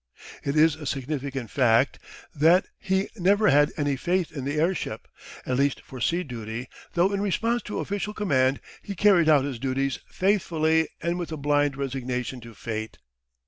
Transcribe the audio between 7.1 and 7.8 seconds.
in response to